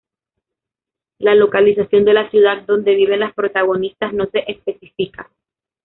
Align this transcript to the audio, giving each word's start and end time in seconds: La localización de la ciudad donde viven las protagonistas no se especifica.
La 1.19 1.35
localización 1.35 2.05
de 2.05 2.15
la 2.15 2.27
ciudad 2.31 2.63
donde 2.65 2.95
viven 2.95 3.19
las 3.19 3.35
protagonistas 3.35 4.13
no 4.13 4.25
se 4.31 4.51
especifica. 4.51 5.29